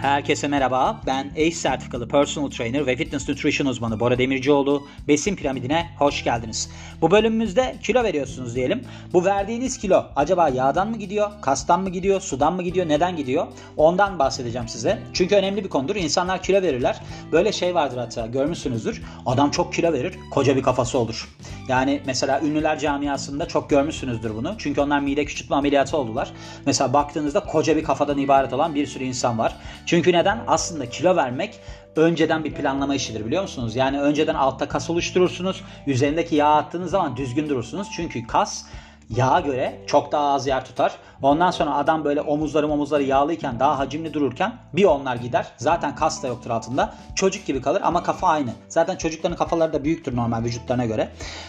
Herkese 0.00 0.48
merhaba. 0.48 1.00
Ben 1.06 1.30
ACE 1.30 1.50
sertifikalı 1.50 2.08
personal 2.08 2.50
trainer 2.50 2.86
ve 2.86 2.96
fitness 2.96 3.28
nutrition 3.28 3.66
uzmanı 3.66 4.00
Bora 4.00 4.18
Demircioğlu. 4.18 4.86
Besin 5.08 5.36
piramidine 5.36 5.90
hoş 5.98 6.24
geldiniz. 6.24 6.70
Bu 7.00 7.10
bölümümüzde 7.10 7.76
kilo 7.82 8.04
veriyorsunuz 8.04 8.54
diyelim. 8.54 8.84
Bu 9.12 9.24
verdiğiniz 9.24 9.78
kilo 9.78 10.06
acaba 10.16 10.48
yağdan 10.48 10.90
mı 10.90 10.96
gidiyor, 10.96 11.30
kastan 11.40 11.80
mı 11.80 11.90
gidiyor, 11.90 12.20
sudan 12.20 12.52
mı 12.52 12.62
gidiyor, 12.62 12.88
neden 12.88 13.16
gidiyor? 13.16 13.46
Ondan 13.76 14.18
bahsedeceğim 14.18 14.68
size. 14.68 14.98
Çünkü 15.12 15.36
önemli 15.36 15.64
bir 15.64 15.68
konudur. 15.68 15.96
İnsanlar 15.96 16.42
kilo 16.42 16.62
verirler. 16.62 17.00
Böyle 17.32 17.52
şey 17.52 17.74
vardır 17.74 17.96
hatta 17.96 18.26
görmüşsünüzdür. 18.26 19.02
Adam 19.26 19.50
çok 19.50 19.74
kilo 19.74 19.92
verir, 19.92 20.18
koca 20.30 20.56
bir 20.56 20.62
kafası 20.62 20.98
olur. 20.98 21.28
Yani 21.68 22.00
mesela 22.06 22.40
ünlüler 22.40 22.78
camiasında 22.78 23.48
çok 23.48 23.70
görmüşsünüzdür 23.70 24.34
bunu. 24.34 24.54
Çünkü 24.58 24.80
onlar 24.80 25.00
mide 25.00 25.24
küçültme 25.24 25.56
ameliyatı 25.56 25.96
oldular. 25.96 26.30
Mesela 26.66 26.92
baktığınızda 26.92 27.40
koca 27.40 27.76
bir 27.76 27.84
kafadan 27.84 28.18
ibaret 28.18 28.52
olan 28.52 28.74
bir 28.74 28.86
sürü 28.86 29.04
insan 29.04 29.38
var. 29.38 29.56
Çünkü 29.88 30.12
neden? 30.12 30.40
Aslında 30.46 30.90
kilo 30.90 31.16
vermek 31.16 31.60
önceden 31.96 32.44
bir 32.44 32.54
planlama 32.54 32.94
işidir 32.94 33.26
biliyor 33.26 33.42
musunuz? 33.42 33.76
Yani 33.76 34.00
önceden 34.00 34.34
altta 34.34 34.68
kas 34.68 34.90
oluşturursunuz. 34.90 35.62
Üzerindeki 35.86 36.34
yağ 36.36 36.54
attığınız 36.54 36.90
zaman 36.90 37.16
düzgün 37.16 37.48
durursunuz. 37.48 37.88
Çünkü 37.96 38.26
kas 38.26 38.64
yağa 39.16 39.40
göre 39.40 39.78
çok 39.86 40.12
daha 40.12 40.32
az 40.32 40.46
yer 40.46 40.64
tutar. 40.64 40.92
Ondan 41.22 41.50
sonra 41.50 41.74
adam 41.74 42.04
böyle 42.04 42.20
omuzları 42.20 42.68
omuzları 42.68 43.02
yağlıyken 43.02 43.60
daha 43.60 43.78
hacimli 43.78 44.14
dururken 44.14 44.54
bir 44.72 44.84
onlar 44.84 45.16
gider. 45.16 45.46
Zaten 45.56 45.94
kas 45.94 46.22
da 46.22 46.28
yoktur 46.28 46.50
altında. 46.50 46.94
Çocuk 47.14 47.46
gibi 47.46 47.62
kalır 47.62 47.80
ama 47.84 48.02
kafa 48.02 48.28
aynı. 48.28 48.50
Zaten 48.68 48.96
çocukların 48.96 49.36
kafaları 49.36 49.72
da 49.72 49.84
büyüktür 49.84 50.16
normal 50.16 50.44
vücutlarına 50.44 50.86
göre. 50.86 51.08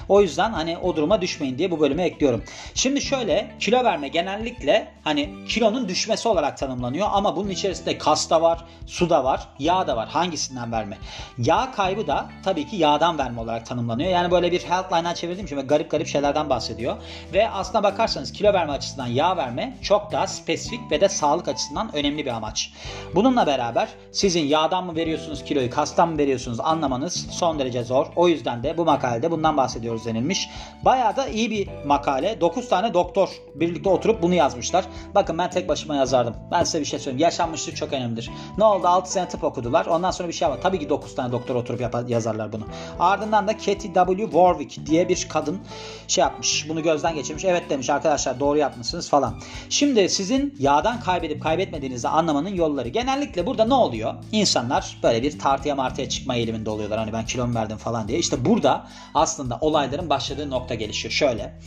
O 0.09 0.21
yüzden 0.21 0.51
hani 0.51 0.77
o 0.77 0.95
duruma 0.95 1.21
düşmeyin 1.21 1.57
diye 1.57 1.71
bu 1.71 1.79
bölüme 1.79 2.03
ekliyorum. 2.03 2.43
Şimdi 2.73 3.01
şöyle 3.01 3.51
kilo 3.59 3.83
verme 3.83 4.07
genellikle 4.07 4.91
hani 5.03 5.35
kilonun 5.47 5.87
düşmesi 5.87 6.27
olarak 6.27 6.57
tanımlanıyor 6.57 7.07
ama 7.11 7.35
bunun 7.35 7.49
içerisinde 7.49 7.97
kas 7.97 8.29
da 8.29 8.41
var, 8.41 8.65
su 8.87 9.09
da 9.09 9.23
var, 9.23 9.47
yağ 9.59 9.87
da 9.87 9.97
var. 9.97 10.07
Hangisinden 10.09 10.71
verme? 10.71 10.97
Yağ 11.37 11.71
kaybı 11.71 12.07
da 12.07 12.29
tabii 12.43 12.67
ki 12.67 12.75
yağdan 12.75 13.17
verme 13.17 13.41
olarak 13.41 13.65
tanımlanıyor. 13.65 14.09
Yani 14.09 14.31
böyle 14.31 14.51
bir 14.51 14.59
healthline'dan 14.59 15.13
çevirdiğim 15.13 15.45
için 15.45 15.67
garip 15.67 15.91
garip 15.91 16.07
şeylerden 16.07 16.49
bahsediyor. 16.49 16.97
Ve 17.33 17.48
aslına 17.53 17.83
bakarsanız 17.83 18.31
kilo 18.31 18.53
verme 18.53 18.71
açısından 18.71 19.07
yağ 19.07 19.37
verme 19.37 19.77
çok 19.81 20.11
daha 20.11 20.27
spesifik 20.27 20.91
ve 20.91 21.01
de 21.01 21.09
sağlık 21.09 21.47
açısından 21.47 21.95
önemli 21.95 22.25
bir 22.25 22.31
amaç. 22.31 22.73
Bununla 23.15 23.47
beraber 23.47 23.89
sizin 24.11 24.45
yağdan 24.45 24.85
mı 24.85 24.95
veriyorsunuz 24.95 25.43
kiloyu, 25.43 25.69
kastan 25.69 26.09
mı 26.09 26.17
veriyorsunuz 26.17 26.59
anlamanız 26.59 27.27
son 27.31 27.59
derece 27.59 27.83
zor. 27.83 28.07
O 28.15 28.27
yüzden 28.27 28.63
de 28.63 28.77
bu 28.77 28.85
makalede 28.85 29.31
bundan 29.31 29.57
bahsediyoruz 29.57 30.05
denilmiş. 30.05 30.49
Bayağı 30.85 31.15
da 31.15 31.27
iyi 31.27 31.51
bir 31.51 31.69
makale. 31.85 32.41
9 32.41 32.69
tane 32.69 32.93
doktor 32.93 33.29
birlikte 33.55 33.89
oturup 33.89 34.21
bunu 34.21 34.35
yazmışlar. 34.35 34.85
Bakın 35.15 35.37
ben 35.37 35.49
tek 35.49 35.69
başıma 35.69 35.95
yazardım. 35.95 36.35
Ben 36.51 36.63
size 36.63 36.79
bir 36.79 36.85
şey 36.85 36.99
söyleyeyim. 36.99 37.23
Yaşanmışlık 37.23 37.75
çok 37.75 37.93
önemlidir. 37.93 38.31
Ne 38.57 38.63
oldu? 38.63 38.87
6 38.87 39.11
sene 39.11 39.27
tıp 39.27 39.43
okudular. 39.43 39.85
Ondan 39.85 40.11
sonra 40.11 40.27
bir 40.27 40.33
şey 40.33 40.49
var. 40.49 40.59
Tabii 40.61 40.79
ki 40.79 40.89
9 40.89 41.15
tane 41.15 41.31
doktor 41.31 41.55
oturup 41.55 41.81
yapar, 41.81 42.07
yazarlar 42.07 42.53
bunu. 42.53 42.63
Ardından 42.99 43.47
da 43.47 43.57
Katie 43.57 43.93
W. 43.93 44.23
Warwick 44.23 44.85
diye 44.85 45.09
bir 45.09 45.27
kadın 45.29 45.59
şey 46.07 46.21
yapmış. 46.21 46.69
Bunu 46.69 46.83
gözden 46.83 47.15
geçirmiş. 47.15 47.38
Evet 47.45 47.69
demiş 47.69 47.89
arkadaşlar 47.89 48.39
doğru 48.39 48.57
yapmışsınız 48.57 49.09
falan. 49.09 49.41
Şimdi 49.69 50.09
sizin 50.09 50.55
yağdan 50.59 50.99
kaybedip 50.99 51.43
kaybetmediğinizi 51.43 52.07
anlamanın 52.07 52.55
yolları. 52.55 52.87
Genellikle 52.87 53.45
burada 53.45 53.65
ne 53.65 53.73
oluyor? 53.73 54.13
İnsanlar 54.31 54.97
böyle 55.03 55.23
bir 55.23 55.39
tartıya 55.39 55.75
martıya 55.75 56.09
çıkma 56.09 56.35
eğiliminde 56.35 56.69
oluyorlar. 56.69 56.99
Hani 56.99 57.13
ben 57.13 57.25
kilom 57.25 57.55
verdim 57.55 57.77
falan 57.77 58.07
diye. 58.07 58.19
İşte 58.19 58.45
burada 58.45 58.87
aslında 59.13 59.57
olayların 59.61 60.09
başladığı 60.09 60.49
nokta 60.49 60.75
gelişiyor. 60.75 61.11
Şöyle. 61.11 61.59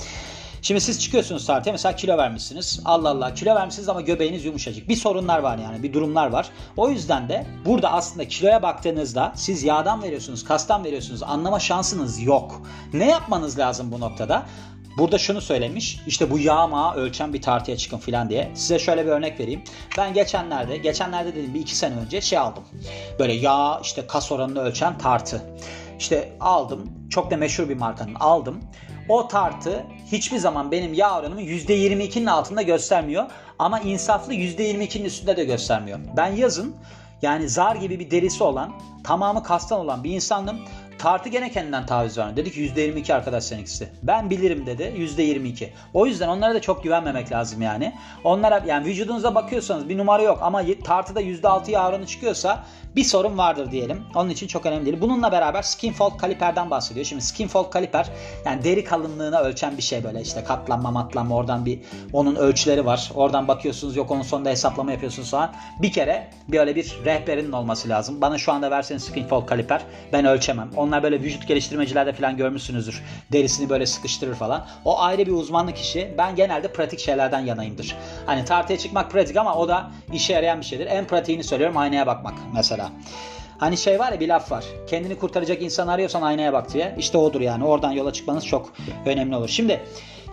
Şimdi 0.62 0.80
siz 0.80 1.00
çıkıyorsunuz 1.00 1.46
tartıya 1.46 1.72
mesela 1.72 1.96
kilo 1.96 2.16
vermişsiniz. 2.18 2.80
Allah 2.84 3.08
Allah 3.08 3.34
kilo 3.34 3.54
vermişsiniz 3.54 3.88
ama 3.88 4.00
göbeğiniz 4.00 4.44
yumuşacık. 4.44 4.88
Bir 4.88 4.96
sorunlar 4.96 5.38
var 5.38 5.58
yani 5.58 5.82
bir 5.82 5.92
durumlar 5.92 6.26
var. 6.26 6.50
O 6.76 6.90
yüzden 6.90 7.28
de 7.28 7.46
burada 7.64 7.92
aslında 7.92 8.28
kiloya 8.28 8.62
baktığınızda 8.62 9.32
siz 9.36 9.62
yağdan 9.62 10.02
veriyorsunuz, 10.02 10.44
kastan 10.44 10.84
veriyorsunuz 10.84 11.22
anlama 11.22 11.60
şansınız 11.60 12.22
yok. 12.22 12.62
Ne 12.92 13.10
yapmanız 13.10 13.58
lazım 13.58 13.92
bu 13.92 14.00
noktada? 14.00 14.42
Burada 14.98 15.18
şunu 15.18 15.40
söylemiş. 15.40 15.98
İşte 16.06 16.30
bu 16.30 16.38
yağ 16.38 16.66
mağı 16.66 16.94
ölçen 16.94 17.32
bir 17.32 17.42
tartıya 17.42 17.76
çıkın 17.76 17.98
filan 17.98 18.30
diye. 18.30 18.50
Size 18.54 18.78
şöyle 18.78 19.06
bir 19.06 19.10
örnek 19.10 19.40
vereyim. 19.40 19.62
Ben 19.98 20.14
geçenlerde, 20.14 20.76
geçenlerde 20.76 21.34
dedim 21.34 21.54
bir 21.54 21.60
iki 21.60 21.76
sene 21.76 21.94
önce 21.94 22.20
şey 22.20 22.38
aldım. 22.38 22.62
Böyle 23.18 23.32
yağ 23.32 23.80
işte 23.82 24.06
kas 24.06 24.32
oranını 24.32 24.60
ölçen 24.60 24.98
tartı. 24.98 25.42
İşte 25.98 26.32
aldım. 26.40 26.90
Çok 27.10 27.30
da 27.30 27.36
meşhur 27.36 27.68
bir 27.68 27.76
markanın 27.76 28.14
aldım. 28.14 28.60
O 29.08 29.28
tartı 29.28 29.86
hiçbir 30.12 30.38
zaman 30.38 30.70
benim 30.70 30.94
yağ 30.94 31.18
oranımı 31.18 31.42
%22'nin 31.42 32.26
altında 32.26 32.62
göstermiyor. 32.62 33.24
Ama 33.58 33.80
insaflı 33.80 34.34
%22'nin 34.34 35.04
üstünde 35.04 35.36
de 35.36 35.44
göstermiyor. 35.44 35.98
Ben 36.16 36.36
yazın 36.36 36.76
yani 37.22 37.48
zar 37.48 37.76
gibi 37.76 37.98
bir 38.00 38.10
derisi 38.10 38.44
olan, 38.44 38.72
tamamı 39.04 39.42
kastan 39.42 39.80
olan 39.80 40.04
bir 40.04 40.10
insandım. 40.10 40.60
Tartı 41.02 41.28
gene 41.28 41.50
kendinden 41.50 41.86
taviz 41.86 42.18
vermiyor. 42.18 42.36
Dedi 42.36 42.50
ki 42.52 42.60
%22 42.60 43.14
arkadaş 43.14 43.44
seninkisi. 43.44 43.88
Ben 44.02 44.30
bilirim 44.30 44.66
dedi 44.66 44.82
%22. 44.82 45.68
O 45.94 46.06
yüzden 46.06 46.28
onlara 46.28 46.54
da 46.54 46.60
çok 46.60 46.84
güvenmemek 46.84 47.32
lazım 47.32 47.62
yani. 47.62 47.94
Onlara 48.24 48.62
yani 48.66 48.84
vücudunuza 48.86 49.34
bakıyorsanız 49.34 49.88
bir 49.88 49.98
numara 49.98 50.22
yok 50.22 50.38
ama 50.42 50.62
tartıda 50.84 51.20
%6 51.22 51.70
yağ 51.70 51.88
oranı 51.88 52.06
çıkıyorsa 52.06 52.64
bir 52.96 53.04
sorun 53.04 53.38
vardır 53.38 53.70
diyelim. 53.70 54.02
Onun 54.14 54.30
için 54.30 54.46
çok 54.46 54.66
önemli 54.66 54.86
değil. 54.86 55.00
Bununla 55.00 55.32
beraber 55.32 55.62
skin 55.62 55.92
fold 55.92 56.18
kaliperden 56.18 56.70
bahsediyor. 56.70 57.06
Şimdi 57.06 57.22
skin 57.22 57.48
fold 57.48 57.70
kaliper 57.70 58.10
yani 58.44 58.64
deri 58.64 58.84
kalınlığına 58.84 59.40
ölçen 59.40 59.76
bir 59.76 59.82
şey 59.82 60.04
böyle 60.04 60.20
işte 60.20 60.44
katlanma 60.44 60.90
matlanma 60.90 61.34
oradan 61.34 61.66
bir 61.66 61.80
onun 62.12 62.36
ölçüleri 62.36 62.86
var. 62.86 63.10
Oradan 63.14 63.48
bakıyorsunuz 63.48 63.96
yok 63.96 64.10
onun 64.10 64.22
sonunda 64.22 64.50
hesaplama 64.50 64.92
yapıyorsunuz 64.92 65.30
falan. 65.30 65.52
Bir 65.82 65.92
kere 65.92 66.30
böyle 66.48 66.76
bir 66.76 66.98
rehberinin 67.04 67.52
olması 67.52 67.88
lazım. 67.88 68.20
Bana 68.20 68.38
şu 68.38 68.52
anda 68.52 68.70
verseniz 68.70 69.04
skin 69.04 69.26
fold 69.26 69.46
kaliper 69.46 69.82
ben 70.12 70.24
ölçemem. 70.24 70.70
Onlar 70.92 71.02
böyle 71.02 71.20
vücut 71.20 71.48
geliştirmecilerde 71.48 72.12
falan 72.12 72.36
görmüşsünüzdür. 72.36 73.02
Derisini 73.32 73.68
böyle 73.68 73.86
sıkıştırır 73.86 74.34
falan. 74.34 74.66
O 74.84 75.00
ayrı 75.00 75.26
bir 75.26 75.32
uzmanlık 75.32 75.78
işi. 75.78 76.14
Ben 76.18 76.36
genelde 76.36 76.72
pratik 76.72 77.00
şeylerden 77.00 77.40
yanayımdır. 77.40 77.96
Hani 78.26 78.44
tartıya 78.44 78.78
çıkmak 78.78 79.10
pratik 79.10 79.36
ama 79.36 79.56
o 79.56 79.68
da 79.68 79.90
işe 80.12 80.32
yarayan 80.32 80.60
bir 80.60 80.64
şeydir. 80.64 80.86
En 80.86 81.06
pratiğini 81.06 81.44
söylüyorum 81.44 81.76
aynaya 81.76 82.06
bakmak 82.06 82.34
mesela. 82.54 82.90
Hani 83.58 83.76
şey 83.76 83.98
var 83.98 84.12
ya 84.12 84.20
bir 84.20 84.28
laf 84.28 84.52
var. 84.52 84.64
Kendini 84.86 85.18
kurtaracak 85.18 85.62
insan 85.62 85.88
arıyorsan 85.88 86.22
aynaya 86.22 86.52
bak 86.52 86.72
diye. 86.74 86.94
İşte 86.98 87.18
odur 87.18 87.40
yani. 87.40 87.64
Oradan 87.64 87.92
yola 87.92 88.12
çıkmanız 88.12 88.46
çok 88.46 88.72
önemli 89.06 89.36
olur. 89.36 89.48
Şimdi 89.48 89.80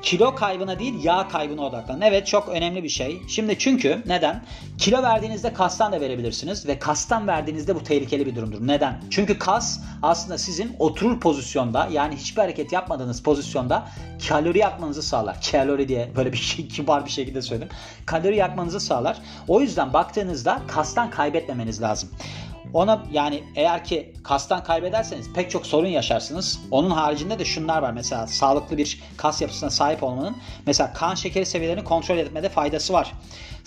kilo 0.02 0.36
kaybına 0.36 0.80
değil 0.80 1.04
yağ 1.04 1.28
kaybına 1.28 1.62
odaklanın. 1.62 2.02
Evet 2.02 2.28
çok 2.28 2.50
önemli 2.50 2.84
bir 2.84 2.90
şey. 2.90 3.22
Şimdi 3.28 3.60
çünkü 3.60 4.04
neden? 4.06 4.44
Kilo 4.78 5.04
verdiğinizde 5.04 5.54
kastan 5.54 5.92
da 5.92 6.02
verebilirsiniz 6.02 6.68
ve 6.68 6.80
kastan 6.80 7.28
verdiğinizde 7.28 7.76
bu 7.76 7.84
tehlikeli 7.84 8.26
bir 8.26 8.36
durumdur. 8.36 8.68
Neden? 8.68 9.02
Çünkü 9.10 9.40
kas 9.40 9.80
aslında 10.02 10.38
sizin 10.38 10.76
oturur 10.80 11.20
pozisyonda 11.20 11.90
yani 11.92 12.16
hiçbir 12.16 12.42
hareket 12.42 12.74
yapmadığınız 12.74 13.24
pozisyonda 13.24 13.88
kalori 14.28 14.58
yakmanızı 14.58 15.04
sağlar. 15.04 15.38
Kalori 15.52 15.88
diye 15.88 16.12
böyle 16.16 16.32
bir 16.32 16.38
şey, 16.38 16.68
kibar 16.76 17.06
bir 17.06 17.12
şekilde 17.12 17.42
söyledim. 17.42 17.70
Kalori 18.06 18.36
yakmanızı 18.36 18.80
sağlar. 18.80 19.18
O 19.48 19.62
yüzden 19.62 19.94
baktığınızda 19.94 20.62
kastan 20.68 21.10
kaybetmemeniz 21.10 21.82
lazım. 21.82 22.10
Ona 22.74 23.06
yani 23.12 23.44
eğer 23.56 23.84
ki 23.84 24.14
kastan 24.24 24.64
kaybederseniz 24.64 25.34
pek 25.34 25.52
çok 25.52 25.66
sorun 25.66 25.88
yaşarsınız. 25.88 26.60
Onun 26.72 26.90
haricinde 26.90 27.40
de 27.40 27.46
şunlar 27.46 27.82
var. 27.82 27.92
Mesela 27.92 28.28
sağlıklı 28.28 28.78
bir 28.78 29.02
kas 29.18 29.42
yapısına 29.42 29.70
sahip 29.70 30.04
olmanın 30.04 30.38
mesela 30.66 30.94
kan 30.94 31.16
şekeri 31.16 31.46
seviyelerini 31.46 31.84
kontrol 31.84 32.18
etmede 32.18 32.50
faydası 32.50 32.94
var 32.94 33.14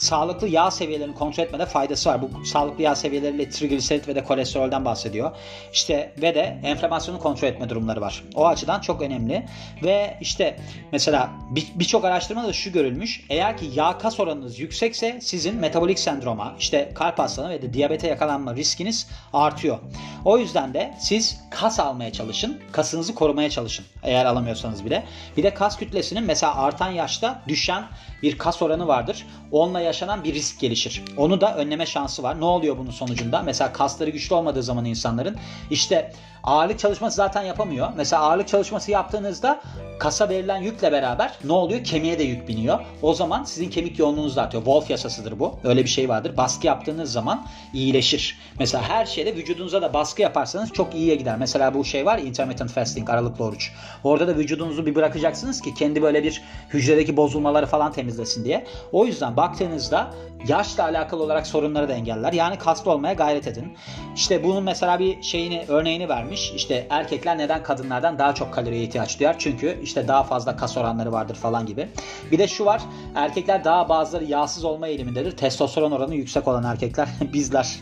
sağlıklı 0.03 0.49
yağ 0.49 0.71
seviyelerini 0.71 1.15
kontrol 1.15 1.45
etmede 1.45 1.67
faydası 1.67 2.09
var. 2.09 2.23
Bu 2.23 2.45
sağlıklı 2.45 2.83
yağ 2.83 2.95
seviyeleriyle 2.95 3.51
trigliserit 3.51 4.09
ve 4.09 4.15
de 4.15 4.25
kolesterolden 4.25 4.85
bahsediyor. 4.85 5.31
İşte 5.73 6.13
ve 6.23 6.35
de 6.35 6.59
enflamasyonu 6.65 7.19
kontrol 7.19 7.49
etme 7.49 7.69
durumları 7.69 8.01
var. 8.01 8.25
O 8.35 8.47
açıdan 8.47 8.81
çok 8.81 9.03
önemli. 9.03 9.47
Ve 9.83 10.19
işte 10.21 10.57
mesela 10.93 11.31
birçok 11.51 12.03
bir 12.03 12.09
araştırmada 12.09 12.49
da 12.49 12.53
şu 12.53 12.73
görülmüş. 12.73 13.27
Eğer 13.31 13.57
ki 13.57 13.71
yağ 13.75 13.99
kas 13.99 14.21
oranınız 14.21 14.59
yüksekse 14.59 15.21
sizin 15.21 15.57
metabolik 15.57 15.99
sendroma, 15.99 16.55
işte 16.59 16.93
kalp 16.95 17.19
hastalığı 17.19 17.51
ve 17.51 17.63
de 17.63 17.73
diyabete 17.73 18.09
yakalanma 18.09 18.55
riskiniz 18.55 19.09
artıyor. 19.33 19.79
O 20.25 20.39
yüzden 20.39 20.75
de 20.75 20.95
siz 21.01 21.41
kas 21.51 21.81
almaya 21.81 22.13
çalışın. 22.13 22.61
Kasınızı 22.73 23.15
korumaya 23.15 23.51
çalışın. 23.51 23.85
Eğer 24.03 24.25
alamıyorsanız 24.25 24.85
bile. 24.85 25.05
Bir 25.37 25.43
de 25.43 25.55
kas 25.55 25.79
kütlesinin 25.79 26.25
mesela 26.25 26.57
artan 26.57 26.91
yaşta 26.91 27.43
düşen 27.49 27.85
bir 28.23 28.39
kas 28.39 28.63
oranı 28.63 28.87
vardır. 28.87 29.27
Onunla 29.53 29.81
yaşanan 29.93 30.25
bir 30.25 30.35
risk 30.35 30.61
gelişir. 30.61 31.03
Onu 31.17 31.41
da 31.41 31.57
önleme 31.57 31.87
şansı 31.87 32.23
var. 32.23 32.41
Ne 32.41 32.45
oluyor 32.45 32.79
bunun 32.79 32.91
sonucunda? 32.91 33.43
Mesela 33.43 33.73
kasları 33.73 34.11
güçlü 34.11 34.35
olmadığı 34.35 34.63
zaman 34.63 34.85
insanların 34.85 35.37
işte 35.71 36.13
ağırlık 36.45 36.79
çalışması 36.79 37.17
zaten 37.17 37.43
yapamıyor. 37.43 37.89
Mesela 37.97 38.23
ağırlık 38.23 38.49
çalışması 38.49 38.91
yaptığınızda 38.91 39.61
kasa 39.99 40.29
verilen 40.29 40.63
yükle 40.63 40.93
beraber 40.93 41.39
ne 41.45 41.53
oluyor? 41.53 41.85
Kemiğe 41.85 42.19
de 42.19 42.23
yük 42.23 42.49
biniyor. 42.49 42.81
O 43.03 43.15
zaman 43.15 43.45
sizin 43.45 43.71
kemik 43.71 43.99
yoğunluğunuz 43.99 44.37
da 44.37 44.43
artıyor. 44.43 44.65
Wolf 44.65 44.91
yasasıdır 44.91 45.39
bu. 45.39 45.59
Öyle 45.65 45.85
bir 45.85 45.89
şey 45.89 46.09
vardır. 46.09 46.37
Baskı 46.37 46.67
yaptığınız 46.67 47.13
zaman 47.13 47.47
iyileşir. 47.75 48.39
Mesela 48.59 48.85
her 48.85 49.07
şeyde 49.07 49.37
vücudunuza 49.37 49.83
da 49.83 49.95
baskı 49.95 50.23
yaparsanız 50.23 50.73
çok 50.73 50.95
iyiye 50.95 51.15
gider. 51.15 51.37
Mesela 51.39 51.75
bu 51.75 51.85
şey 51.85 52.07
var 52.07 52.19
intermittent 52.19 52.71
fasting, 52.71 53.11
aralıklı 53.11 53.45
oruç. 53.45 53.73
Orada 54.05 54.29
da 54.29 54.37
vücudunuzu 54.37 54.87
bir 54.87 54.95
bırakacaksınız 54.95 55.61
ki 55.61 55.75
kendi 55.75 56.03
böyle 56.03 56.25
bir 56.25 56.43
hücredeki 56.69 57.17
bozulmaları 57.17 57.67
falan 57.67 57.93
temizlesin 57.93 58.45
diye. 58.45 58.67
O 58.93 59.07
yüzden 59.07 59.37
baktığınız 59.37 59.72
baktığınızda 59.73 60.11
yaşla 60.49 60.85
alakalı 60.85 61.23
olarak 61.23 61.47
sorunları 61.47 61.89
da 61.89 61.93
engeller. 61.93 62.33
Yani 62.33 62.59
kaslı 62.59 62.91
olmaya 62.91 63.15
gayret 63.15 63.47
edin. 63.47 63.77
İşte 64.17 64.45
bunun 64.45 64.65
mesela 64.65 64.99
bir 64.99 65.23
şeyini 65.23 65.65
örneğini 65.69 66.09
vermiş. 66.09 66.53
İşte 66.57 66.87
erkekler 66.91 67.39
neden 67.39 67.63
kadınlardan 67.63 68.19
daha 68.19 68.35
çok 68.35 68.55
kaloriye 68.55 68.83
ihtiyaç 68.83 69.21
duyar? 69.21 69.37
Çünkü 69.39 69.79
işte 69.83 70.09
daha 70.09 70.23
fazla 70.23 70.57
kas 70.57 70.77
oranları 70.77 71.13
vardır 71.13 71.35
falan 71.35 71.67
gibi. 71.67 71.89
Bir 72.31 72.39
de 72.39 72.49
şu 72.49 72.65
var. 72.65 72.83
Erkekler 73.15 73.65
daha 73.65 73.89
bazıları 73.89 74.25
yağsız 74.25 74.65
olma 74.65 74.87
eğilimindedir. 74.87 75.37
Testosteron 75.37 75.93
oranı 75.93 76.15
yüksek 76.15 76.49
olan 76.49 76.65
erkekler 76.65 77.09
bizler. 77.33 77.81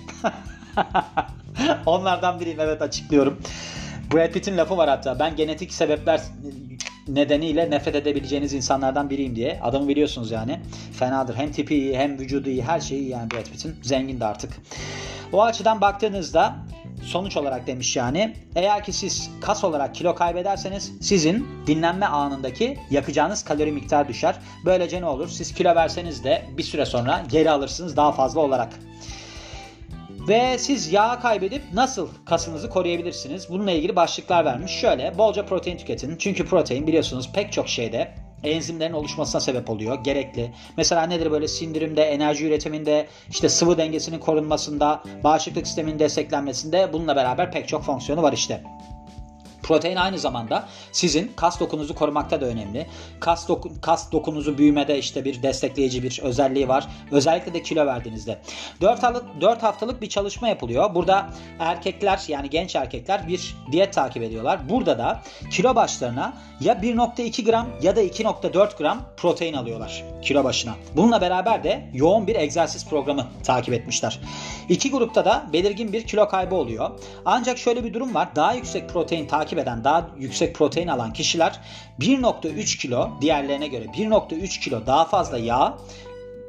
Onlardan 1.87 2.41
biriyim 2.41 2.61
evet 2.61 2.83
açıklıyorum. 2.83 3.41
Brad 4.15 4.33
Pitt'in 4.33 4.57
lafı 4.57 4.77
var 4.77 4.89
hatta. 4.89 5.19
Ben 5.19 5.37
genetik 5.37 5.73
sebepler 5.73 6.21
nedeniyle 7.09 7.71
nefret 7.71 7.95
edebileceğiniz 7.95 8.53
insanlardan 8.53 9.11
biriyim 9.11 9.37
diye. 9.37 9.61
Adamı 9.63 9.89
biliyorsunuz 9.89 10.31
yani. 10.31 10.61
Fenadır. 10.93 11.35
Hem 11.35 11.53
tipi 11.53 11.75
iyi 11.75 11.99
hem 11.99 12.19
vücudu 12.19 12.49
iyi. 12.51 12.63
Her 12.63 12.81
şeyi 12.81 13.01
iyi 13.01 13.09
yani 13.09 13.31
Brad 13.31 13.45
Pitt'in. 13.45 13.77
Zengin 13.83 14.21
de 14.21 14.25
artık. 14.25 14.53
O 15.33 15.43
açıdan 15.43 15.81
baktığınızda 15.81 16.57
sonuç 17.03 17.37
olarak 17.37 17.67
demiş 17.67 17.97
yani 17.97 18.35
eğer 18.57 18.85
ki 18.85 18.93
siz 18.93 19.31
kas 19.41 19.65
olarak 19.65 19.95
kilo 19.95 20.15
kaybederseniz 20.15 20.93
sizin 21.01 21.49
dinlenme 21.67 22.07
anındaki 22.07 22.79
yakacağınız 22.91 23.45
kalori 23.45 23.73
miktarı 23.73 24.09
düşer. 24.09 24.35
Böylece 24.65 25.01
ne 25.01 25.07
olur? 25.07 25.29
Siz 25.29 25.55
kilo 25.55 25.75
verseniz 25.75 26.25
de 26.25 26.47
bir 26.59 26.63
süre 26.63 26.87
sonra 26.87 27.25
geri 27.31 27.51
alırsınız 27.51 27.97
daha 27.97 28.13
fazla 28.13 28.41
olarak. 28.41 28.69
Ve 30.29 30.59
siz 30.59 30.93
yağ 30.93 31.21
kaybedip 31.21 31.63
nasıl 31.73 32.09
kasınızı 32.25 32.71
koruyabilirsiniz? 32.71 33.51
Bununla 33.51 33.71
ilgili 33.71 33.97
başlıklar 33.97 34.45
vermiş. 34.45 34.73
Şöyle 34.73 35.19
bolca 35.19 35.47
protein 35.47 35.77
tüketin. 35.77 36.17
Çünkü 36.17 36.47
protein 36.47 36.87
biliyorsunuz 36.87 37.31
pek 37.35 37.53
çok 37.53 37.69
şeyde 37.69 38.15
enzimlerin 38.45 38.93
oluşmasına 38.93 39.41
sebep 39.41 39.71
oluyor. 39.71 40.05
Gerekli. 40.05 40.55
Mesela 40.77 41.03
nedir 41.03 41.31
böyle 41.31 41.49
sindirimde, 41.49 42.03
enerji 42.03 42.47
üretiminde, 42.47 43.07
işte 43.31 43.49
sıvı 43.49 43.79
dengesinin 43.79 44.19
korunmasında, 44.19 45.03
bağışıklık 45.25 45.67
sisteminin 45.67 45.99
desteklenmesinde 45.99 46.93
bununla 46.93 47.17
beraber 47.17 47.53
pek 47.53 47.69
çok 47.69 47.83
fonksiyonu 47.83 48.23
var 48.23 48.33
işte. 48.33 48.63
Protein 49.71 49.97
aynı 49.97 50.19
zamanda 50.19 50.69
sizin 50.93 51.33
kas 51.37 51.61
dokunuzu 51.61 51.95
korumakta 51.95 52.41
da 52.41 52.47
önemli. 52.47 52.87
Kas, 53.21 53.49
doku, 53.49 53.71
kas 53.81 54.13
dokunuzu 54.13 54.59
büyümede 54.59 54.99
işte 54.99 55.25
bir 55.25 55.43
destekleyici 55.43 56.03
bir 56.03 56.21
özelliği 56.23 56.69
var. 56.69 56.89
Özellikle 57.11 57.55
de 57.55 57.63
kilo 57.63 57.87
verdiğinizde. 57.87 58.39
4 58.81 59.03
haftalık, 59.03 59.41
4 59.41 59.63
haftalık 59.63 60.03
bir 60.03 60.09
çalışma 60.09 60.49
yapılıyor. 60.49 60.95
Burada 60.95 61.31
erkekler 61.59 62.25
yani 62.29 62.51
genç 62.51 62.77
erkekler 62.77 63.29
bir 63.29 63.57
diyet 63.73 63.93
takip 63.93 64.23
ediyorlar. 64.23 64.69
Burada 64.69 64.99
da 64.99 65.23
kilo 65.51 65.75
başlarına 65.75 66.35
ya 66.61 66.75
1.2 66.75 67.45
gram 67.45 67.67
ya 67.83 67.97
da 67.97 68.03
2.4 68.03 68.79
gram 68.79 69.03
protein 69.17 69.55
alıyorlar 69.55 70.05
kilo 70.23 70.45
başına. 70.45 70.75
Bununla 70.97 71.21
beraber 71.21 71.65
de 71.65 71.91
yoğun 71.95 72.27
bir 72.27 72.37
egzersiz 72.37 72.89
programı 72.89 73.27
takip 73.45 73.75
etmişler. 73.75 74.21
İki 74.69 74.91
grupta 74.91 75.25
da 75.25 75.47
belirgin 75.53 75.93
bir 75.93 76.07
kilo 76.07 76.29
kaybı 76.29 76.55
oluyor. 76.55 76.91
Ancak 77.25 77.59
şöyle 77.59 77.85
bir 77.85 77.95
durum 77.95 78.15
var. 78.15 78.29
Daha 78.37 78.55
yüksek 78.55 78.89
protein 78.89 79.27
takip 79.27 79.59
eden, 79.61 79.85
daha 79.85 80.11
yüksek 80.19 80.55
protein 80.55 80.89
alan 80.89 81.13
kişiler 81.13 81.61
1.3 82.01 82.79
kilo 82.79 83.11
diğerlerine 83.21 83.69
göre 83.69 83.85
1.3 83.85 84.61
kilo 84.61 84.87
daha 84.87 85.05
fazla 85.05 85.39
yağ 85.39 85.79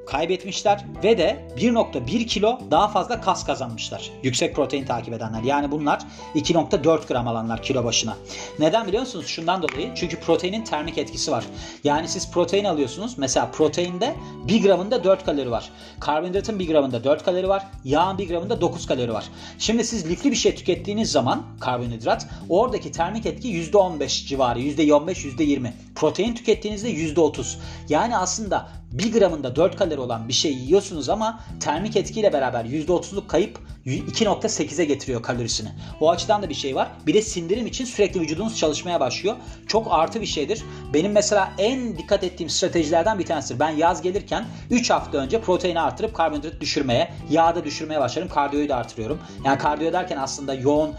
kaybetmişler 0.05 0.85
ve 1.03 1.17
de 1.17 1.45
1.1 1.57 2.25
kilo 2.25 2.59
daha 2.71 2.87
fazla 2.87 3.21
kas 3.21 3.45
kazanmışlar. 3.45 4.11
Yüksek 4.23 4.55
protein 4.55 4.85
takip 4.85 5.13
edenler. 5.13 5.43
Yani 5.43 5.71
bunlar 5.71 5.99
2.4 6.35 7.07
gram 7.07 7.27
alanlar 7.27 7.61
kilo 7.61 7.83
başına. 7.83 8.17
Neden 8.59 8.87
biliyor 8.87 9.01
musunuz? 9.01 9.27
Şundan 9.27 9.63
dolayı. 9.63 9.91
Çünkü 9.95 10.19
proteinin 10.19 10.63
termik 10.63 10.97
etkisi 10.97 11.31
var. 11.31 11.45
Yani 11.83 12.07
siz 12.07 12.31
protein 12.31 12.65
alıyorsunuz. 12.65 13.17
Mesela 13.17 13.51
proteinde 13.51 14.15
1 14.47 14.63
gramında 14.63 15.03
4 15.03 15.25
kalori 15.25 15.51
var. 15.51 15.71
Karbonhidratın 15.99 16.59
1 16.59 16.67
gramında 16.67 17.03
4 17.03 17.23
kalori 17.23 17.49
var. 17.49 17.67
Yağın 17.83 18.17
1 18.17 18.27
gramında 18.27 18.61
9 18.61 18.85
kalori 18.85 19.13
var. 19.13 19.25
Şimdi 19.59 19.83
siz 19.83 20.09
lifli 20.09 20.31
bir 20.31 20.35
şey 20.35 20.55
tükettiğiniz 20.55 21.11
zaman 21.11 21.43
karbonhidrat 21.59 22.27
oradaki 22.49 22.91
termik 22.91 23.25
etki 23.25 23.47
%15 23.47 24.27
civarı. 24.27 24.59
%15, 24.59 25.25
%20. 25.27 25.71
Protein 26.01 26.35
tükettiğinizde 26.35 26.91
%30. 26.91 27.57
Yani 27.89 28.17
aslında 28.17 28.69
1 28.91 29.13
gramında 29.13 29.55
4 29.55 29.75
kalori 29.75 29.99
olan 29.99 30.27
bir 30.27 30.33
şey 30.33 30.53
yiyorsunuz 30.53 31.09
ama 31.09 31.39
termik 31.59 31.95
etkiyle 31.95 32.33
beraber 32.33 32.65
%30'luk 32.65 33.27
kayıp 33.27 33.59
2.8'e 33.85 34.85
getiriyor 34.85 35.23
kalorisini. 35.23 35.69
O 35.99 36.09
açıdan 36.09 36.43
da 36.43 36.49
bir 36.49 36.53
şey 36.53 36.75
var. 36.75 36.91
Bir 37.07 37.13
de 37.13 37.21
sindirim 37.21 37.67
için 37.67 37.85
sürekli 37.85 38.21
vücudunuz 38.21 38.57
çalışmaya 38.57 38.99
başlıyor. 38.99 39.35
Çok 39.67 39.87
artı 39.89 40.21
bir 40.21 40.25
şeydir. 40.25 40.63
Benim 40.93 41.11
mesela 41.11 41.53
en 41.57 41.97
dikkat 41.97 42.23
ettiğim 42.23 42.49
stratejilerden 42.49 43.19
bir 43.19 43.25
tanesidir. 43.25 43.59
Ben 43.59 43.69
yaz 43.69 44.01
gelirken 44.01 44.45
3 44.69 44.89
hafta 44.89 45.17
önce 45.17 45.41
proteini 45.41 45.79
artırıp 45.79 46.15
karbonhidrat 46.15 46.61
düşürmeye, 46.61 47.13
yağ 47.29 47.55
da 47.55 47.63
düşürmeye 47.63 47.99
başlarım. 47.99 48.29
Kardiyoyu 48.29 48.69
da 48.69 48.75
artırıyorum. 48.75 49.19
Yani 49.45 49.57
kardiyo 49.57 49.93
derken 49.93 50.17
aslında 50.17 50.53
yoğun 50.53 50.93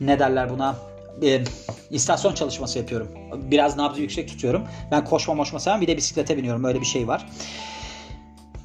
ne 0.00 0.18
derler 0.18 0.50
buna 0.50 0.93
e, 1.22 1.44
istasyon 1.90 2.34
çalışması 2.34 2.78
yapıyorum. 2.78 3.08
Biraz 3.34 3.76
nabzı 3.76 4.00
yüksek 4.00 4.28
tutuyorum. 4.28 4.64
Ben 4.90 5.04
koşma 5.04 5.34
moşma 5.34 5.60
seven 5.60 5.80
bir 5.80 5.86
de 5.86 5.96
bisiklete 5.96 6.36
biniyorum. 6.36 6.64
Öyle 6.64 6.80
bir 6.80 6.86
şey 6.86 7.08
var. 7.08 7.26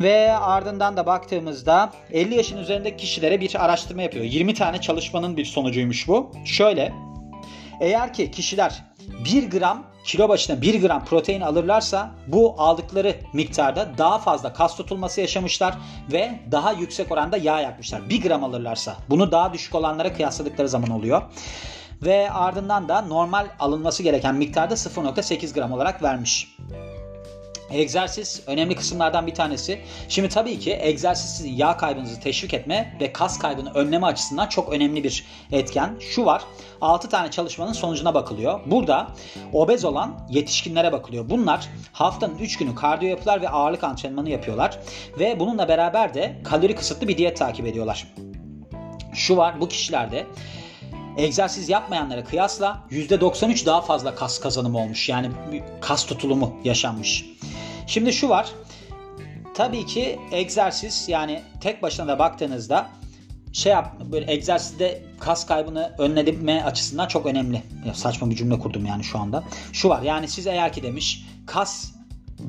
Ve 0.01 0.31
ardından 0.31 0.97
da 0.97 1.05
baktığımızda 1.05 1.91
50 2.11 2.35
yaşın 2.35 2.57
üzerindeki 2.57 2.97
kişilere 2.97 3.41
bir 3.41 3.65
araştırma 3.65 4.01
yapıyor. 4.01 4.25
20 4.25 4.53
tane 4.53 4.81
çalışmanın 4.81 5.37
bir 5.37 5.45
sonucuymuş 5.45 6.07
bu. 6.07 6.31
Şöyle 6.45 6.93
eğer 7.79 8.13
ki 8.13 8.31
kişiler 8.31 8.83
1 9.25 9.49
gram 9.49 9.83
kilo 10.03 10.29
başına 10.29 10.61
1 10.61 10.81
gram 10.81 11.05
protein 11.05 11.41
alırlarsa 11.41 12.11
bu 12.27 12.55
aldıkları 12.57 13.15
miktarda 13.33 13.91
daha 13.97 14.19
fazla 14.19 14.53
kas 14.53 14.77
tutulması 14.77 15.21
yaşamışlar 15.21 15.77
ve 16.11 16.39
daha 16.51 16.71
yüksek 16.71 17.11
oranda 17.11 17.37
yağ 17.37 17.61
yakmışlar. 17.61 18.09
1 18.09 18.21
gram 18.21 18.43
alırlarsa 18.43 18.97
bunu 19.09 19.31
daha 19.31 19.53
düşük 19.53 19.75
olanlara 19.75 20.13
kıyasladıkları 20.13 20.69
zaman 20.69 20.89
oluyor 20.89 21.21
ve 22.01 22.31
ardından 22.31 22.89
da 22.89 23.01
normal 23.01 23.47
alınması 23.59 24.03
gereken 24.03 24.35
miktarda 24.35 24.73
0.8 24.73 25.53
gram 25.53 25.71
olarak 25.71 26.03
vermiş. 26.03 26.55
Egzersiz 27.71 28.41
önemli 28.47 28.75
kısımlardan 28.75 29.27
bir 29.27 29.35
tanesi. 29.35 29.79
Şimdi 30.09 30.29
tabii 30.29 30.59
ki 30.59 30.77
egzersiz 30.81 31.37
sizin 31.37 31.53
yağ 31.53 31.77
kaybınızı 31.77 32.19
teşvik 32.19 32.53
etme 32.53 32.97
ve 33.01 33.13
kas 33.13 33.39
kaybını 33.39 33.73
önleme 33.73 34.07
açısından 34.07 34.47
çok 34.47 34.73
önemli 34.73 35.03
bir 35.03 35.25
etken. 35.51 35.95
Şu 35.99 36.25
var 36.25 36.41
6 36.81 37.09
tane 37.09 37.31
çalışmanın 37.31 37.73
sonucuna 37.73 38.13
bakılıyor. 38.13 38.59
Burada 38.65 39.07
obez 39.53 39.85
olan 39.85 40.27
yetişkinlere 40.29 40.91
bakılıyor. 40.91 41.29
Bunlar 41.29 41.69
haftanın 41.91 42.37
3 42.37 42.57
günü 42.57 42.75
kardiyo 42.75 43.09
yapıyorlar 43.09 43.41
ve 43.41 43.49
ağırlık 43.49 43.83
antrenmanı 43.83 44.29
yapıyorlar. 44.29 44.79
Ve 45.19 45.39
bununla 45.39 45.67
beraber 45.67 46.13
de 46.13 46.41
kalori 46.43 46.75
kısıtlı 46.75 47.07
bir 47.07 47.17
diyet 47.17 47.37
takip 47.37 47.65
ediyorlar. 47.65 48.07
Şu 49.13 49.37
var 49.37 49.61
bu 49.61 49.67
kişilerde 49.67 50.25
egzersiz 51.19 51.69
yapmayanlara 51.69 52.23
kıyasla 52.23 52.83
%93 52.91 53.65
daha 53.65 53.81
fazla 53.81 54.15
kas 54.15 54.39
kazanımı 54.39 54.77
olmuş. 54.77 55.09
Yani 55.09 55.31
kas 55.81 56.05
tutulumu 56.05 56.55
yaşanmış. 56.63 57.25
Şimdi 57.87 58.13
şu 58.13 58.29
var. 58.29 58.49
Tabii 59.53 59.85
ki 59.85 60.19
egzersiz 60.31 61.09
yani 61.09 61.41
tek 61.61 61.83
başına 61.83 62.07
da 62.07 62.19
baktığınızda 62.19 62.89
şey 63.53 63.71
yap 63.71 63.95
böyle 64.11 64.31
egzersizde 64.31 65.03
kas 65.19 65.45
kaybını 65.45 65.95
önleme 65.97 66.63
açısından 66.63 67.07
çok 67.07 67.25
önemli. 67.25 67.63
Ya 67.85 67.93
saçma 67.93 68.29
bir 68.29 68.35
cümle 68.35 68.59
kurdum 68.59 68.85
yani 68.85 69.03
şu 69.03 69.19
anda. 69.19 69.43
Şu 69.73 69.89
var 69.89 70.01
yani 70.01 70.27
siz 70.27 70.47
eğer 70.47 70.73
ki 70.73 70.83
demiş 70.83 71.25
kas 71.45 71.91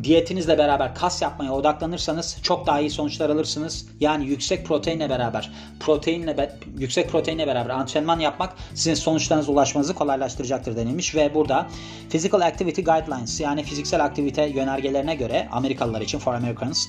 diyetinizle 0.03 0.59
beraber 0.59 0.95
kas 0.95 1.23
yapmaya 1.23 1.53
odaklanırsanız 1.53 2.37
çok 2.43 2.67
daha 2.67 2.81
iyi 2.81 2.91
sonuçlar 2.91 3.31
alırsınız. 3.31 3.87
Yani 4.01 4.27
yüksek 4.27 4.67
proteinle 4.67 5.11
beraber, 5.11 5.51
proteinle 5.81 6.39
be, 6.39 6.59
yüksek 6.79 7.11
proteinle 7.11 7.47
beraber 7.47 7.71
antrenman 7.71 8.21
yapmak 8.21 8.55
sizin 8.75 8.95
sonuçlarınıza 8.95 9.53
ulaşmanızı 9.53 9.95
kolaylaştıracaktır 9.95 10.77
denilmiş 10.77 11.15
ve 11.15 11.35
burada 11.35 11.67
Physical 12.11 12.41
Activity 12.41 12.83
Guidelines 12.83 13.41
yani 13.41 13.63
fiziksel 13.63 14.05
aktivite 14.05 14.47
yönergelerine 14.47 15.15
göre 15.15 15.49
Amerikalılar 15.53 16.01
için 16.01 16.19
for 16.19 16.35
Americans 16.35 16.87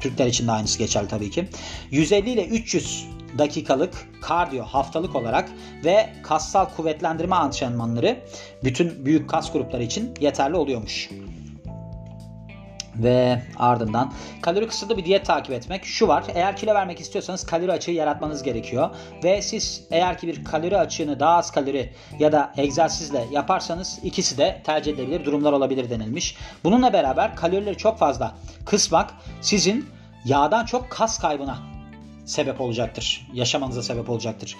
Türkler 0.00 0.26
için 0.26 0.46
de 0.46 0.52
aynısı 0.52 0.78
geçerli 0.78 1.08
tabii 1.08 1.30
ki. 1.30 1.48
150 1.90 2.30
ile 2.30 2.46
300 2.46 3.06
dakikalık 3.38 4.08
kardiyo 4.20 4.64
haftalık 4.64 5.16
olarak 5.16 5.48
ve 5.84 6.08
kassal 6.22 6.64
kuvvetlendirme 6.64 7.36
antrenmanları 7.36 8.20
bütün 8.64 9.06
büyük 9.06 9.30
kas 9.30 9.52
grupları 9.52 9.82
için 9.82 10.14
yeterli 10.20 10.56
oluyormuş 10.56 11.10
ve 12.98 13.42
ardından 13.56 14.12
kalori 14.42 14.66
kısıtlı 14.66 14.96
bir 14.96 15.04
diyet 15.04 15.26
takip 15.26 15.52
etmek. 15.52 15.84
Şu 15.84 16.08
var 16.08 16.24
eğer 16.34 16.56
kilo 16.56 16.74
vermek 16.74 17.00
istiyorsanız 17.00 17.46
kalori 17.46 17.72
açığı 17.72 17.90
yaratmanız 17.90 18.42
gerekiyor. 18.42 18.90
Ve 19.24 19.42
siz 19.42 19.84
eğer 19.90 20.18
ki 20.18 20.26
bir 20.26 20.44
kalori 20.44 20.78
açığını 20.78 21.20
daha 21.20 21.36
az 21.36 21.50
kalori 21.50 21.92
ya 22.18 22.32
da 22.32 22.52
egzersizle 22.56 23.24
yaparsanız 23.32 23.98
ikisi 24.02 24.38
de 24.38 24.62
tercih 24.64 24.92
edilebilir 24.92 25.24
durumlar 25.24 25.52
olabilir 25.52 25.90
denilmiş. 25.90 26.36
Bununla 26.64 26.92
beraber 26.92 27.36
kalorileri 27.36 27.76
çok 27.76 27.98
fazla 27.98 28.34
kısmak 28.66 29.14
sizin 29.40 29.88
yağdan 30.24 30.64
çok 30.64 30.90
kas 30.90 31.18
kaybına 31.18 31.58
sebep 32.26 32.60
olacaktır. 32.60 33.26
Yaşamanıza 33.34 33.82
sebep 33.82 34.10
olacaktır. 34.10 34.56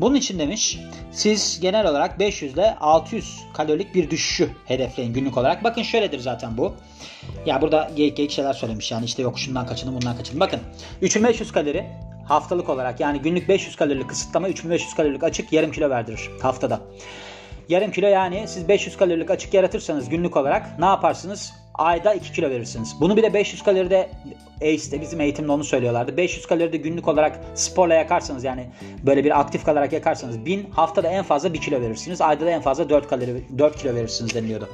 Bunun 0.00 0.14
için 0.14 0.38
demiş 0.38 0.78
siz 1.12 1.60
genel 1.60 1.86
olarak 1.86 2.18
500 2.18 2.54
ile 2.54 2.76
600 2.80 3.40
kalorilik 3.54 3.94
bir 3.94 4.10
düşüşü 4.10 4.50
hedefleyin 4.64 5.12
günlük 5.12 5.38
olarak. 5.38 5.64
Bakın 5.64 5.82
şöyledir 5.82 6.18
zaten 6.18 6.56
bu. 6.56 6.74
Ya 7.46 7.62
burada 7.62 7.90
geyik 7.96 8.16
geyik 8.16 8.30
şeyler 8.30 8.52
söylemiş 8.52 8.92
yani 8.92 9.04
işte 9.04 9.22
yok 9.22 9.38
şundan 9.38 9.66
kaçının 9.66 9.94
bundan 9.94 10.16
kaçının. 10.16 10.40
Bakın 10.40 10.60
3500 11.02 11.52
kalori 11.52 11.86
haftalık 12.28 12.68
olarak 12.68 13.00
yani 13.00 13.18
günlük 13.20 13.48
500 13.48 13.76
kalorilik 13.76 14.08
kısıtlama 14.08 14.48
3500 14.48 14.94
kalorilik 14.94 15.22
açık 15.22 15.52
yarım 15.52 15.72
kilo 15.72 15.90
verdirir 15.90 16.30
haftada. 16.42 16.80
Yarım 17.68 17.90
kilo 17.90 18.06
yani 18.06 18.44
siz 18.48 18.68
500 18.68 18.96
kalorilik 18.96 19.30
açık 19.30 19.54
yaratırsanız 19.54 20.08
günlük 20.08 20.36
olarak 20.36 20.78
ne 20.78 20.84
yaparsınız? 20.84 21.63
Ayda 21.74 22.14
2 22.14 22.32
kilo 22.32 22.50
verirsiniz. 22.50 22.96
Bunu 23.00 23.16
bir 23.16 23.22
de 23.22 23.34
500 23.34 23.62
kaloride 23.62 24.10
ACE'de 24.62 25.00
bizim 25.00 25.20
eğitimde 25.20 25.52
onu 25.52 25.64
söylüyorlardı. 25.64 26.16
500 26.16 26.46
kaloride 26.46 26.76
günlük 26.76 27.08
olarak 27.08 27.40
sporla 27.54 27.94
yakarsanız 27.94 28.44
yani 28.44 28.66
böyle 29.06 29.24
bir 29.24 29.40
aktif 29.40 29.64
kalarak 29.64 29.92
yakarsanız 29.92 30.46
1000 30.46 30.70
haftada 30.70 31.08
en 31.08 31.22
fazla 31.22 31.52
1 31.52 31.60
kilo 31.60 31.80
verirsiniz. 31.80 32.20
Ayda 32.20 32.46
da 32.46 32.50
en 32.50 32.62
fazla 32.62 32.88
4 32.88 33.08
kalori 33.08 33.44
4 33.58 33.78
kilo 33.78 33.94
verirsiniz 33.94 34.34
deniliyordu. 34.34 34.68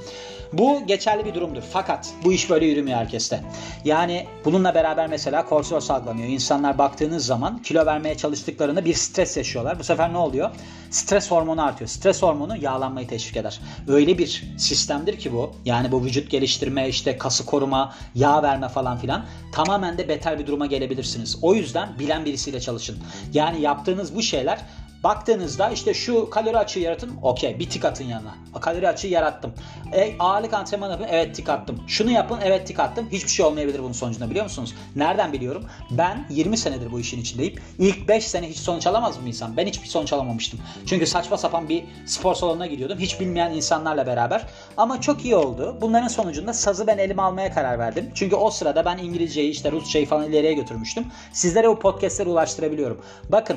Bu 0.52 0.87
geçerli 0.87 1.25
bir 1.25 1.35
durumdur. 1.35 1.62
Fakat 1.73 2.11
bu 2.25 2.33
iş 2.33 2.50
böyle 2.50 2.66
yürümüyor 2.66 2.99
herkeste. 2.99 3.40
Yani 3.85 4.26
bununla 4.45 4.75
beraber 4.75 5.07
mesela 5.07 5.45
kortizol 5.45 5.80
salgılanıyor. 5.80 6.28
İnsanlar 6.28 6.78
baktığınız 6.78 7.26
zaman 7.26 7.62
kilo 7.62 7.87
vermeye 7.87 8.16
çalıştıklarında 8.16 8.85
bir 8.85 8.95
stres 8.95 9.37
yaşıyorlar. 9.37 9.78
Bu 9.78 9.85
sefer 9.85 10.12
ne 10.12 10.19
oluyor? 10.19 10.50
Stres 10.90 11.30
hormonu 11.30 11.64
artıyor. 11.64 11.88
Stres 11.88 12.23
hormonu 12.23 12.57
yağlanmayı 12.57 13.09
teşvik 13.09 13.37
eder. 13.37 13.61
Öyle 13.88 14.19
bir 14.19 14.45
sistemdir 14.57 15.19
ki 15.19 15.33
bu. 15.33 15.52
Yani 15.64 15.92
bu 15.92 16.04
vücut 16.04 16.30
geliştirme, 16.30 16.90
işte 16.91 17.19
kası 17.19 17.47
koruma, 17.47 17.95
yağ 18.15 18.43
verme 18.43 18.69
falan 18.69 18.99
filan 18.99 19.25
tamamen 19.53 19.99
de 19.99 20.09
beter 20.09 20.39
bir 20.39 20.47
duruma 20.47 20.67
gelebilirsiniz. 20.67 21.39
O 21.43 21.55
yüzden 21.55 21.99
bilen 21.99 22.25
birisiyle 22.25 22.61
çalışın. 22.61 22.99
Yani 23.33 23.61
yaptığınız 23.61 24.15
bu 24.15 24.23
şeyler 24.23 24.61
Baktığınızda 25.04 25.71
işte 25.71 25.95
şu 25.95 26.30
kalori 26.30 26.59
açığı 26.59 26.80
yaratın. 26.80 27.16
Okey 27.23 27.59
bir 27.59 27.71
tik 27.71 27.85
atın 27.85 28.04
yanına. 28.04 28.35
Kalori 28.61 28.88
açığı 28.88 29.07
yarattım. 29.07 29.52
E, 29.92 30.14
ağırlık 30.19 30.54
antrenmanı 30.54 30.92
yapın. 30.92 31.07
Evet 31.11 31.35
tik 31.35 31.49
attım. 31.49 31.83
Şunu 31.87 32.11
yapın. 32.11 32.38
Evet 32.45 32.66
tik 32.66 32.80
attım. 32.80 33.09
Hiçbir 33.12 33.28
şey 33.28 33.47
olmayabilir 33.47 33.78
bunun 33.83 33.92
sonucunda 33.92 34.30
biliyor 34.30 34.45
musunuz? 34.45 34.75
Nereden 34.97 35.33
biliyorum? 35.33 35.64
Ben 35.90 36.26
20 36.30 36.57
senedir 36.57 36.92
bu 36.92 37.00
işin 37.00 37.21
içindeyim. 37.21 37.54
İlk 37.78 38.09
5 38.09 38.25
sene 38.25 38.49
hiç 38.49 38.57
sonuç 38.57 38.87
alamaz 38.87 39.19
mı 39.19 39.28
insan? 39.28 39.57
Ben 39.57 39.66
hiçbir 39.66 39.88
sonuç 39.88 40.12
alamamıştım. 40.12 40.61
Çünkü 40.87 41.07
saçma 41.07 41.37
sapan 41.37 41.69
bir 41.69 41.85
spor 42.07 42.35
salonuna 42.35 42.66
gidiyordum. 42.66 42.99
Hiç 42.99 43.21
bilmeyen 43.21 43.50
insanlarla 43.50 44.07
beraber. 44.07 44.47
Ama 44.76 45.00
çok 45.00 45.25
iyi 45.25 45.37
oldu. 45.37 45.78
Bunların 45.80 46.09
sonucunda 46.09 46.52
sazı 46.52 46.87
ben 46.87 46.99
elime 46.99 47.23
almaya 47.23 47.52
karar 47.52 47.78
verdim. 47.78 48.11
Çünkü 48.14 48.37
o 48.37 48.50
sırada 48.50 48.85
ben 48.85 48.99
İngilizceyi 48.99 49.50
işte 49.50 49.73
Rusçayı 49.73 50.07
falan 50.07 50.28
ileriye 50.28 50.52
götürmüştüm. 50.52 51.07
Sizlere 51.33 51.69
bu 51.69 51.78
podcastleri 51.78 52.28
ulaştırabiliyorum. 52.28 53.00
Bakın 53.28 53.57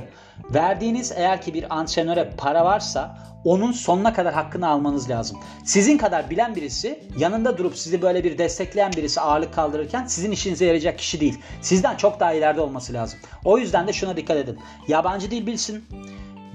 verdiğiniz 0.53 1.12
eğer 1.12 1.33
ki 1.42 1.54
bir 1.54 1.78
antrenöre 1.78 2.34
para 2.38 2.66
varsa 2.66 3.18
onun 3.44 3.72
sonuna 3.72 4.13
kadar 4.13 4.34
hakkını 4.34 4.68
almanız 4.68 5.10
lazım. 5.10 5.40
Sizin 5.66 5.98
kadar 5.98 6.30
bilen 6.30 6.56
birisi 6.56 7.00
yanında 7.18 7.58
durup 7.58 7.78
sizi 7.78 8.02
böyle 8.02 8.24
bir 8.24 8.38
destekleyen 8.38 8.92
birisi 8.94 9.22
ağırlık 9.22 9.54
kaldırırken 9.54 10.06
sizin 10.06 10.32
işinize 10.32 10.66
yarayacak 10.66 11.00
kişi 11.00 11.20
değil. 11.20 11.40
Sizden 11.62 11.96
çok 11.96 12.20
daha 12.20 12.34
ileride 12.34 12.62
olması 12.62 12.94
lazım. 12.94 13.20
O 13.46 13.58
yüzden 13.58 13.88
de 13.88 13.94
şuna 13.94 14.18
dikkat 14.18 14.38
edin. 14.38 14.60
Yabancı 14.88 15.32
dil 15.32 15.48
bilsin 15.48 15.84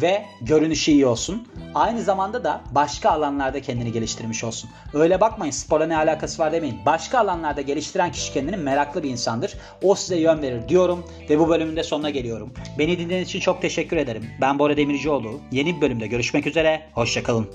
ve 0.02 0.24
görünüşü 0.40 0.90
iyi 0.90 1.06
olsun. 1.06 1.48
Aynı 1.74 2.02
zamanda 2.02 2.44
da 2.44 2.60
başka 2.70 3.10
alanlarda 3.10 3.62
kendini 3.62 3.92
geliştirmiş 3.92 4.44
olsun. 4.44 4.70
Öyle 4.94 5.20
bakmayın 5.20 5.52
spora 5.52 5.86
ne 5.86 5.96
alakası 5.96 6.42
var 6.42 6.52
demeyin. 6.52 6.78
Başka 6.86 7.18
alanlarda 7.18 7.60
geliştiren 7.60 8.12
kişi 8.12 8.32
kendini 8.32 8.56
meraklı 8.56 9.02
bir 9.02 9.10
insandır. 9.10 9.54
O 9.82 9.94
size 9.94 10.16
yön 10.16 10.42
verir 10.42 10.68
diyorum 10.68 11.04
ve 11.30 11.38
bu 11.38 11.48
bölümün 11.48 11.76
de 11.76 11.82
sonuna 11.82 12.10
geliyorum. 12.10 12.52
Beni 12.78 12.98
dinlediğiniz 12.98 13.28
için 13.28 13.40
çok 13.40 13.62
teşekkür 13.62 13.96
ederim. 13.96 14.24
Ben 14.40 14.58
Bora 14.58 14.76
Demircioğlu. 14.76 15.40
Yeni 15.52 15.76
bir 15.76 15.80
bölümde 15.80 16.06
görüşmek 16.06 16.46
üzere. 16.46 16.82
Hoşçakalın. 16.92 17.48